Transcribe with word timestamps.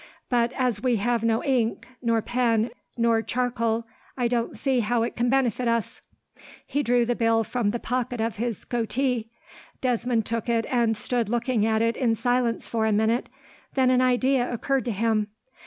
But 0.29 0.51
as 0.53 0.81
we 0.81 0.95
have 0.95 1.23
no 1.23 1.43
ink, 1.43 1.87
nor 2.01 2.23
pen, 2.23 2.71
nor 2.97 3.21
charcoal, 3.21 3.85
I 4.17 4.27
don't 4.27 4.57
see 4.57 4.79
how 4.79 5.03
it 5.03 5.15
can 5.15 5.29
benefit 5.29 5.67
us." 5.67 6.01
He 6.65 6.81
drew 6.81 7.05
the 7.05 7.15
bill 7.15 7.43
from 7.43 7.69
the 7.69 7.77
pocket 7.79 8.19
of 8.19 8.37
his 8.37 8.65
coatee. 8.65 9.29
Desmond 9.79 10.25
took 10.25 10.49
it, 10.49 10.65
and 10.71 10.97
stood 10.97 11.29
looking 11.29 11.67
at 11.67 11.83
it 11.83 11.95
in 11.95 12.15
silence 12.15 12.67
for 12.67 12.87
a 12.87 12.91
minute. 12.91 13.29
Then 13.75 13.91
an 13.91 14.01
idea 14.01 14.51
occurred 14.51 14.85
to 14.85 14.91
him. 14.91 15.27